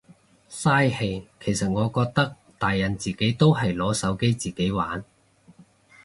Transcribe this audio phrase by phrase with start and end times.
[0.49, 5.05] 嘥氣其實我覺得，大人自己都係攞手機自己玩。